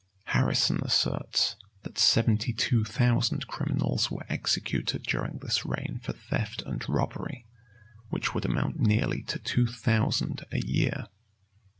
Harrison 0.33 0.79
asserts, 0.81 1.57
that 1.83 1.99
seventy 1.99 2.53
two 2.53 2.83
thousand 2.83 3.45
criminals 3.45 4.09
were 4.09 4.25
executed 4.29 5.03
during 5.03 5.37
this 5.37 5.63
reign 5.63 5.99
for 6.03 6.13
theft 6.13 6.63
and 6.65 6.83
robbery, 6.89 7.45
which 8.09 8.33
would 8.33 8.45
amount 8.45 8.79
nearly 8.79 9.21
to 9.21 9.37
two 9.37 9.67
thousand 9.67 10.43
a 10.51 10.57
year. 10.65 11.05